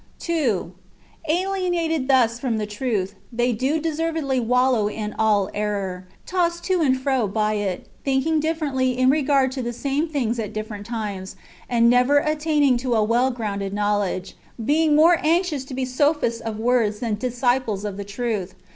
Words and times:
2. 0.17 0.71
Alienated 1.29 2.07
thus 2.07 2.39
from 2.39 2.57
the 2.57 2.65
truth, 2.65 3.13
they 3.31 3.53
do 3.53 3.79
deservedly 3.79 4.39
wallow 4.39 4.87
in 4.89 5.13
all 5.19 5.47
error, 5.53 6.07
tossed 6.25 6.63
to 6.63 6.81
and 6.81 6.99
fro 6.99 7.27
by 7.27 7.53
it, 7.53 7.85
thinking 8.03 8.39
differ 8.39 8.65
ently 8.65 8.97
with 8.97 9.11
regard 9.11 9.51
to 9.51 9.61
the 9.61 9.71
same 9.71 10.07
things 10.07 10.39
at 10.39 10.53
different 10.53 10.87
times, 10.87 11.35
and 11.69 11.87
never 11.87 12.19
attainini^ 12.19 12.79
to 12.79 12.95
a 12.95 13.03
well 13.03 13.31
o^rounded 13.31 13.73
knowledo[e, 13.75 14.33
beins^ 14.59 14.95
more 14.95 15.17
anxious 15.21 15.63
to 15.65 15.75
be 15.75 15.85
sophists 15.85 16.41
of 16.41 16.57
words 16.57 16.97
than 16.99 17.13
disciples 17.13 17.85
of 17.85 17.95
the 17.97 18.03
truth. 18.03 18.55